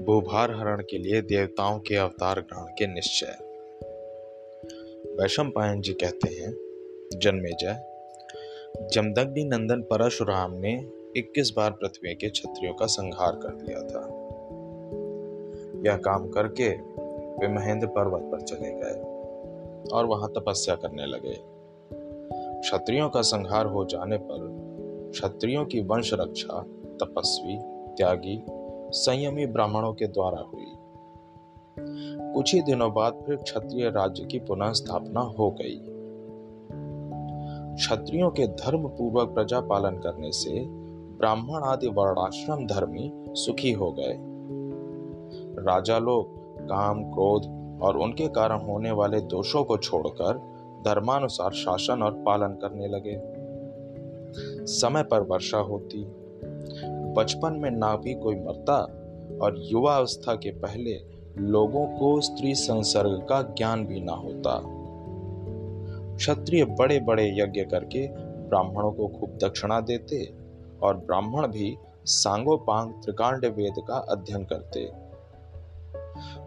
भूभार 0.00 0.50
हरण 0.50 0.82
के 0.90 0.98
लिए 0.98 1.22
देवताओं 1.22 1.78
के 1.78 1.96
अवतार 1.96 2.40
ग्रहण 2.40 2.64
के 2.64 2.86
निश्चय। 2.86 3.36
वैशम 5.20 5.50
पायन 5.50 5.80
जी 5.80 5.92
कहते 5.92 6.34
हैं, 6.34 6.54
जन्मे 7.18 7.50
जय। 7.50 7.84
जमदग्नि 8.92 9.44
नंदन 9.44 9.82
परशुराम 9.82 10.52
ने 10.52 10.88
21 11.16 11.52
बार 11.56 11.70
पृथ्वी 11.70 12.14
के 12.14 12.28
क्षत्रियों 12.28 12.74
का 12.74 12.86
संहार 12.86 13.32
कर 13.32 13.48
दिया 13.48 13.78
था। 13.78 14.00
यह 15.86 15.96
काम 15.96 16.28
करके 16.28 16.68
वे 17.36 17.48
महेंद्र 17.48 17.86
पर्वत 17.86 18.22
पर 18.22 18.40
चले 18.40 18.70
गए 18.70 19.02
और 19.92 20.06
वहाँ 20.06 20.32
तपस्या 20.38 20.74
करने 20.74 21.06
लगे। 21.06 21.36
क्षत्रियों 22.60 23.10
का 23.10 23.22
संहार 23.22 23.66
हो 23.66 23.84
जाने 23.84 24.18
पर 24.18 24.60
क्षत्रियों 25.10 25.64
की 25.64 25.80
वंश 25.80 26.10
रक्षा, 26.14 26.62
तपस्वी, 27.02 27.58
त्यागी 27.96 28.42
संयमी 28.90 29.46
ब्राह्मणों 29.46 29.92
के 29.92 30.06
द्वारा 30.06 30.38
हुई। 30.38 30.66
कुछ 32.34 32.54
ही 32.54 32.62
दिनों 32.62 32.94
बाद 32.94 33.22
फिर 33.26 33.36
क्षत्रिय 33.36 33.90
राज्य 33.90 34.24
की 34.24 34.38
पुनः 34.38 34.72
स्थापना 34.72 35.20
हो 35.20 35.50
गई। 35.50 35.80
क्षत्रियों 37.74 38.30
के 38.30 38.46
धर्म 38.46 38.88
पूर्वक 38.88 39.28
प्रजा 39.28 39.60
पालन 39.60 39.98
करने 39.98 40.32
से 40.32 40.64
ब्राह्मण 41.16 41.62
आदि 41.62 41.88
वर्णाश्रम 41.88 42.66
धर्मी 42.66 43.12
सुखी 43.28 43.72
हो 43.72 43.92
गए। 43.92 44.16
राजा 45.62 45.98
लोग, 45.98 46.26
काम, 46.60 47.04
क्रोध 47.04 47.42
और 47.82 47.96
उनके 47.96 48.28
कारण 48.28 48.60
होने 48.60 48.90
वाले 48.90 49.20
दोषों 49.20 49.64
को 49.64 49.76
छोड़कर 49.76 50.38
धर्मानुसार 50.84 51.52
शासन 51.52 52.02
और 52.02 52.12
पालन 52.12 52.48
करने 52.48 52.88
लगे। 52.88 53.40
समय 54.66 55.02
पर 55.02 55.20
वर्षा 55.20 55.58
होती 55.58 56.02
बचपन 57.14 57.52
में 57.52 57.70
ना 57.70 57.96
भी 57.96 58.14
कोई 58.14 58.36
मरता 58.36 58.76
और 59.42 59.54
युवा 59.58 59.96
अवस्था 59.96 60.34
के 60.34 60.50
पहले 60.50 60.98
लोगों 61.38 61.86
को 61.86 62.20
स्त्री 62.20 62.54
संसर्ग 62.54 63.26
का 63.28 63.42
ज्ञान 63.42 63.86
भी 63.86 64.00
ना 64.00 64.12
होता। 64.12 64.60
क्षत्रिय 66.16 66.64
बड़े 66.64 67.00
बड़े 67.00 67.30
यज्ञ 67.42 67.64
करके 67.64 68.08
ब्राह्मणों 68.48 68.92
को 68.92 69.08
खूब 69.08 69.38
दक्षिणा 69.42 69.80
देते 69.80 70.32
और 70.82 70.96
ब्राह्मण 70.96 71.46
भी 71.46 71.76
सांगोपांग 72.04 72.92
त्रिकांड 72.92 73.44
वेद 73.44 73.74
का 73.88 73.94
अध्ययन 73.94 74.44
करते। 74.44 74.90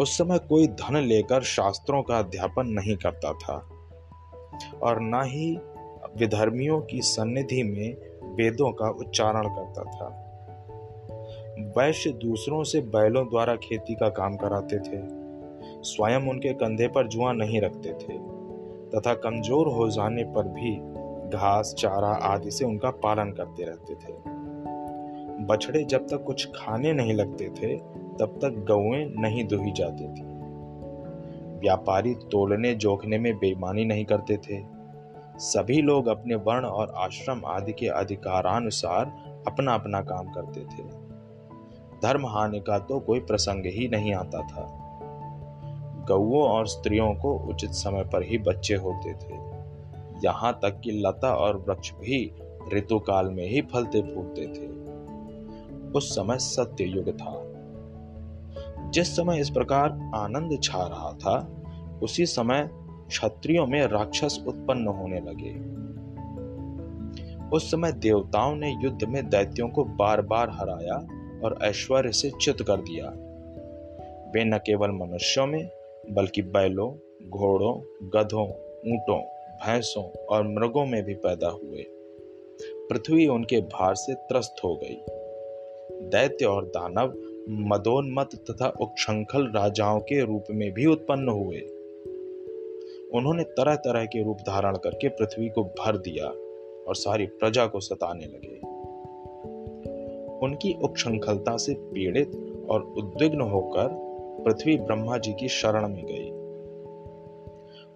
उस 0.00 0.18
समय 0.18 0.38
कोई 0.38 0.66
धन 0.66 0.96
लेकर 0.96 1.42
शास्त्रों 1.42 2.02
का 2.02 2.18
अध्यापन 2.18 2.66
नहीं 2.66 2.96
करता 2.96 3.32
था 3.32 3.68
और 4.82 5.00
न 5.00 5.22
ही 5.24 5.58
विधर्मियों 6.16 6.80
की 6.80 7.00
सन्निधि 7.02 7.62
में 7.62 7.96
वेदों 8.34 8.72
का 8.72 8.88
उच्चारण 8.90 9.48
करता 9.48 9.82
था। 9.82 10.20
वैश्य 11.58 12.10
दूसरों 12.10 12.64
से 12.64 12.80
बैलों 12.80 13.28
द्वारा 13.28 13.56
खेती 13.56 13.94
का 13.94 14.08
काम 14.08 14.36
कराते 14.36 14.78
थे। 14.78 15.24
स्वयं 15.82 16.20
उनके 16.20 16.52
कंधे 16.52 16.88
पर 16.88 17.06
जुआ 17.06 17.32
नहीं 17.32 17.60
रखते 17.60 17.88
थे, 17.88 18.18
तथा 18.90 19.14
कमज़ोर 19.14 19.68
हो 19.68 19.88
जाने 19.90 20.24
पर 20.24 20.48
भी 20.48 20.76
घास, 21.36 21.74
चारा 21.78 22.08
आदि 22.08 22.50
से 22.50 22.64
उनका 22.64 22.90
पालन 22.90 23.32
करते 23.32 23.64
रहते 23.64 23.94
थे। 23.94 24.12
बछड़े 25.44 25.84
जब 25.84 26.06
तक 26.06 26.24
कुछ 26.26 26.48
खाने 26.54 26.92
नहीं 26.92 27.14
लगते 27.14 27.48
थे, 27.48 27.76
तब 28.20 28.38
तक 28.42 28.64
गौएँ 28.68 29.04
नहीं 29.18 29.44
दुही 29.44 29.72
जाती 29.72 30.04
थी। 30.04 30.22
व्यापारी 31.58 32.14
तोलने 32.14 32.74
जोखने 32.74 33.18
में 33.18 33.38
बेईमानी 33.38 33.84
नहीं 33.84 34.04
करते 34.04 34.36
थे। 34.36 34.64
सभी 35.38 35.82
लोग 35.82 36.06
अपने 36.06 36.34
वर्ण 36.34 36.64
और 36.64 36.92
आश्रम 36.96 37.42
आदि 37.46 37.72
के 37.72 37.86
अधिकारानुसार 37.86 39.06
अपना 39.46 39.74
अपना 39.74 40.00
काम 40.00 40.32
करते 40.32 40.60
थे। 40.60 41.03
धर्म 42.04 42.26
हानि 42.26 42.60
का 42.60 42.78
तो 42.78 43.00
कोई 43.00 43.20
प्रसंग 43.20 43.62
ही 43.66 43.88
नहीं 43.88 44.14
आता 44.14 44.38
था। 44.40 44.80
गौओं 46.08 46.42
और 46.42 46.66
स्त्रियों 46.66 47.14
को 47.14 47.38
उचित 47.38 47.70
समय 47.70 48.04
पर 48.04 48.22
ही 48.22 48.38
बच्चे 48.38 48.74
होते 48.74 49.12
थे। 49.14 49.34
यहाँ 50.24 50.58
तक 50.62 50.80
कि 50.80 50.90
लता 50.90 51.34
और 51.34 51.56
वृक्ष 51.56 51.92
भी 51.92 52.32
ऋतु 52.72 52.98
काल 52.98 53.28
में 53.28 53.48
ही 53.48 53.62
फलते 53.62 54.02
फूलते 54.02 54.46
थे। 54.46 54.66
उस 55.90 56.14
समय 56.14 56.38
सत्य 56.38 56.84
युग 56.84 57.10
था। 57.10 57.50
जिस 58.90 59.16
समय 59.16 59.40
इस 59.40 59.50
प्रकार 59.50 60.10
आनंद 60.14 60.60
छा 60.62 60.86
रहा 60.86 61.12
था, 61.12 61.48
उसी 62.02 62.26
समय 62.26 62.70
क्षत्रियों 63.08 63.66
में 63.66 63.86
राक्षस 63.86 64.44
उत्पन्न 64.46 64.86
होने 64.86 65.20
लगे। 65.20 65.84
उस 67.48 67.70
समय 67.70 67.92
देवताओं 67.92 68.56
ने 68.56 68.76
युद्ध 68.80 69.04
में 69.04 69.28
दैत्यों 69.28 69.68
को 69.68 69.84
बार 69.84 70.22
बार 70.22 70.50
हराया 70.50 71.23
और 71.42 71.58
ऐश्वर्य 71.62 72.12
से 72.12 72.30
चित 72.30 72.56
कर 72.62 72.76
दिया। 72.76 73.08
वे 74.30 74.44
न 74.44 74.58
केवल 74.58 74.90
मनुष्यों 74.90 75.46
में, 75.46 75.70
बल्कि 76.10 76.42
बैलों, 76.42 76.94
घोड़ों, 77.28 77.80
गधों, 78.08 78.48
ऊंटों, 78.92 79.20
भैंसों 79.54 80.04
और 80.04 80.48
मृगों 80.48 80.86
में 80.86 81.02
भी 81.02 81.14
पैदा 81.14 81.48
हुए। 81.48 81.86
पृथ्वी 82.62 83.26
उनके 83.26 83.60
भार 83.60 83.94
से 83.94 84.14
त्रस्त 84.14 84.56
हो 84.64 84.76
गई। 84.76 84.96
दैत्य 86.08 86.44
और 86.44 86.64
दानव 86.64 87.14
मदोन्मत 87.48 88.28
तथा 88.50 88.68
उच्छृंखल 88.68 89.46
राजाओं 89.46 90.00
के 90.00 90.24
रूप 90.24 90.44
में 90.50 90.72
भी 90.72 90.86
उत्पन्न 90.86 91.28
हुए। 91.28 91.60
उन्होंने 93.14 93.42
तरह 93.42 93.74
तरह 93.74 94.04
के 94.04 94.24
रूप 94.24 94.36
धारण 94.36 94.76
करके 94.76 95.08
पृथ्वी 95.08 95.48
को 95.48 95.64
भर 95.64 95.96
दिया 95.96 96.26
और 96.88 96.94
सारी 96.94 97.26
प्रजा 97.26 97.66
को 97.66 97.80
सताने 97.80 98.24
लगे। 98.24 98.73
उनकी 100.44 100.72
उच्छृंखलता 100.82 101.56
से 101.56 101.74
पीड़ित 101.74 102.32
और 102.70 102.94
उद्विग्न 102.98 103.40
होकर 103.40 103.88
पृथ्वी 104.44 104.76
ब्रह्मा 104.76 105.18
जी 105.18 105.32
की 105.32 105.48
शरण 105.48 105.88
में 105.88 106.04
गई। 106.06 106.30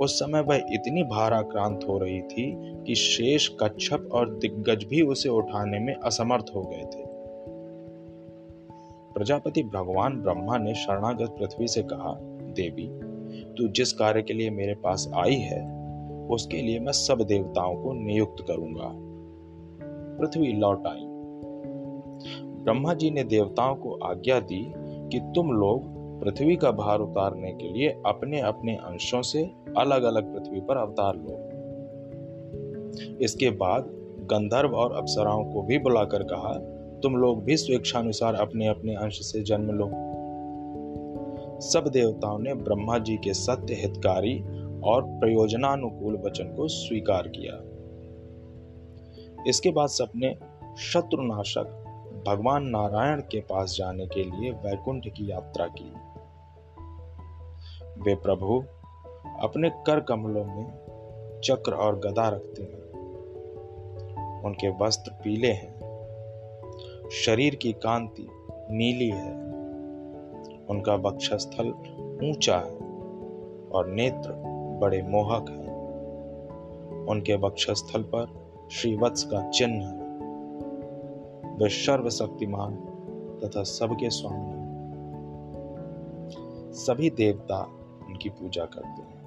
उस 0.00 0.18
समय 0.18 0.40
वह 0.40 0.56
इतनी 0.56 1.02
भाराक्रांत 1.02 1.80
हो 1.88 1.98
रही 1.98 2.20
थी 2.20 2.52
कि 2.86 2.94
शेष 2.94 3.48
कच्छप 3.60 4.08
और 4.12 4.34
दिग्गज 4.34 4.84
भी 4.84 5.02
उसे 5.02 5.28
उठाने 5.28 5.78
में 5.78 5.94
असमर्थ 5.94 6.44
हो 6.54 6.62
गए 6.62 6.82
थे। 6.82 7.04
प्रजापति 9.14 9.62
भगवान 9.62 10.22
ब्रह्मा 10.22 10.58
ने 10.58 10.74
शरणागत 10.74 11.36
पृथ्वी 11.38 11.68
से 11.68 11.82
कहा, 11.82 12.18
देवी, 12.52 12.88
तू 13.54 13.68
जिस 13.68 13.92
कार्य 13.92 14.22
के 14.22 14.32
लिए 14.32 14.50
मेरे 14.50 14.74
पास 14.74 15.10
आई 15.14 15.34
है, 15.34 15.60
उसके 16.28 16.62
लिए 16.62 16.80
मैं 16.80 16.92
सब 16.92 17.22
देवताओं 17.22 17.74
को 17.74 17.92
नियुक्त 17.92 18.44
करूँगा। 18.48 18.92
पृथ्वी 20.18 20.52
लौट 20.52 20.86
आई। 20.86 21.11
ब्रह्मा 22.64 22.94
जी 22.94 23.10
ने 23.10 23.24
देवताओं 23.24 23.74
को 23.74 23.94
आज्ञा 24.04 24.40
दी 24.40 24.72
कि 24.76 25.20
तुम 25.34 25.52
लोग 25.52 25.90
पृथ्वी 26.20 26.56
का 26.56 26.70
भार 26.70 27.00
उतारने 27.00 27.52
के 27.52 27.72
लिए 27.72 27.88
अपने 28.06 28.40
अपने 28.40 28.74
अंशों 28.74 29.22
से 29.22 29.42
अलग 29.78 30.02
अलग 30.02 30.34
पृथ्वी 30.34 30.60
पर 30.60 30.76
अवतार 30.76 31.16
लो। 31.16 31.48
इसके 33.20 33.50
बाद 33.50 33.88
गंधर्व 34.22 34.74
और 34.74 34.92
अप्सराओं 34.92 35.44
को 35.44 35.62
भी 35.62 35.78
बुलाकर 35.78 36.22
कहा, 36.22 36.52
तुम 37.00 37.16
लोग 37.16 37.44
भी 37.44 37.56
स्वेच्छानुसार 37.56 38.34
अपने 38.34 38.66
अपने 38.66 38.94
अंश 38.94 39.18
से 39.22 39.42
जन्म 39.42 39.70
लो। 39.70 39.90
सब 41.60 41.88
देवताओं 41.88 42.38
ने 42.38 42.54
ब्रह्मा 42.54 42.98
जी 42.98 43.16
के 43.16 43.34
सत्य 43.34 43.74
हितकारी 43.74 44.38
और 44.84 45.02
प्रयोजनानुकूल 45.02 46.22
वचन 46.26 46.44
को 46.44 46.68
स्वीकार 46.68 47.28
किया। 47.28 47.60
इसके 49.48 49.70
बाद 49.70 49.88
सबने 49.88 50.34
शत्रुनाशक 50.78 51.78
भगवान 52.26 52.64
नारायण 52.64 53.20
के 53.20 53.40
पास 53.40 53.74
जाने 53.78 54.06
के 54.06 54.24
लिए 54.24 54.50
वैकुंठ 54.50 55.08
की 55.08 55.30
यात्रा 55.30 55.66
की। 55.66 55.92
वे 58.02 58.14
प्रभु 58.14 58.64
अपने 59.40 59.70
कर 59.70 60.00
कमलों 60.00 60.44
में 60.44 60.82
चक्र 61.44 61.72
और 61.72 61.98
गदा 61.98 62.28
रखते 62.28 62.62
हैं। 62.62 62.82
उनके 64.42 64.68
वस्त्र 64.68 65.10
पीले 65.24 65.52
हैं। 65.52 65.82
शरीर 67.12 67.54
की 67.54 67.72
कांति 67.72 68.28
नीली 68.70 69.08
है। 69.08 69.32
उनका 70.66 70.94
वक्षस्थल 70.94 71.68
ऊँचा 72.28 72.56
है 72.56 72.78
और 73.68 73.86
नेत्र 73.86 74.32
बड़े 74.80 75.02
मोहक 75.02 75.50
हैं। 75.50 75.72
उनके 77.06 77.34
वक्षस्थल 77.34 78.02
पर 78.02 78.26
श्रीवत्स 78.70 79.24
का 79.24 79.50
चिन्ह 79.50 79.86
है। 79.86 80.11
वे 81.62 81.68
सर्वशक्तिमान 81.68 82.74
तथा 83.44 83.62
सबके 83.62 84.10
स्वामी 84.10 84.62
सभी 86.74 87.10
देवता 87.10 87.58
उनकी 88.06 88.28
पूजा 88.28 88.64
करते 88.64 89.02
हैं। 89.02 89.22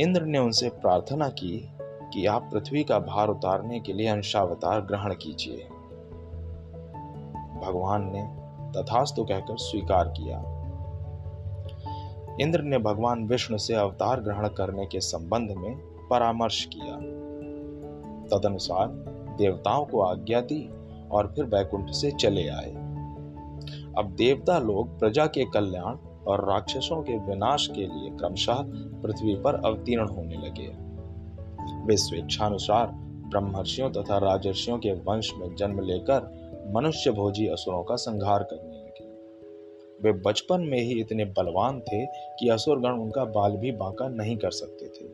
इंद्र 0.00 0.22
ने 0.22 0.38
उनसे 0.38 0.68
प्रार्थना 0.68 1.28
की 1.28 1.70
कि 1.82 2.26
आप 2.26 2.50
पृथ्वी 2.52 2.84
का 2.84 2.98
भार 2.98 3.28
उतारने 3.28 3.80
के 3.80 3.92
लिए 3.92 4.08
अंशावतार 4.08 4.80
ग्रहण 4.80 5.14
कीजिए। 5.14 5.68
भगवान 7.66 8.10
ने 8.14 8.22
तथास्तु 8.78 9.24
कहकर 9.24 9.56
स्वीकार 9.56 10.08
किया। 10.08 10.38
इंद्र 12.40 12.62
ने 12.62 12.78
भगवान 12.78 13.26
विष्णु 13.26 13.58
से 13.58 13.74
अवतार 13.74 14.20
ग्रहण 14.20 14.48
करने 14.48 14.86
के 14.86 15.00
संबंध 15.00 15.50
में 15.50 15.76
परामर्श 16.10 16.64
किया। 16.64 16.96
तदनुसार 18.26 19.15
देवताओं 19.36 19.84
को 19.84 20.00
आज्ञा 20.00 20.40
दी 20.40 20.70
और 21.10 21.32
फिर 21.36 21.44
वैकुंठ 21.44 21.90
से 21.90 22.10
चले 22.10 22.48
आए। 22.48 22.70
अब 23.98 24.14
देवता 24.18 24.58
लोग 24.58 24.98
प्रजा 24.98 25.26
के 25.26 25.44
कल्याण 25.44 25.96
और 26.24 26.48
राक्षसों 26.50 27.02
के 27.02 27.18
विनाश 27.18 27.66
के 27.66 27.80
लिए 27.80 28.10
क्रमशः 28.10 28.56
पृथ्वी 29.02 29.34
पर 29.36 29.54
अवतीर्ण 29.54 30.08
होने 30.08 30.36
लगे। 30.36 30.68
वे 31.86 31.96
स्वेच्छानुसार 31.96 32.86
ब्रह्मर्षियों 33.30 33.90
तथा 33.90 34.18
राजर्षियों 34.18 34.78
के 34.78 34.92
वंश 34.92 35.32
में 35.38 35.54
जन्म 35.56 35.80
लेकर 35.80 36.46
मनुष्य 36.74 37.10
भोजी 37.10 37.46
असुरों 37.46 37.82
का 37.82 37.96
संहार 37.96 38.42
करने 38.42 38.76
लगे। 38.76 39.06
वे 40.02 40.12
बचपन 40.12 40.60
में 40.60 40.80
ही 40.80 41.00
इतने 41.00 41.24
बलवान 41.24 41.80
थे 41.80 42.06
कि 42.06 42.48
असुरगण 42.48 42.90
उनका 42.90 43.24
बाल 43.24 43.56
भी 43.56 43.72
बांका 43.72 44.08
नहीं 44.08 44.36
कर 44.36 44.50
सकते 44.50 44.86
थे। 44.86 45.08